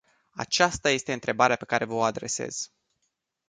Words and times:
Aceasta 0.35 0.89
este 0.89 1.13
întrebarea 1.13 1.55
pe 1.55 1.65
care 1.65 1.85
v-o 1.85 2.03
adresez. 2.03 2.71